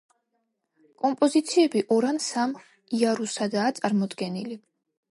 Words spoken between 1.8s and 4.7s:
ორ ან სამ იარუსადაა წარმოდგენილი.